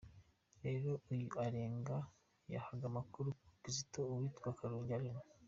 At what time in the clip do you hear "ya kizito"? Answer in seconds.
3.45-4.01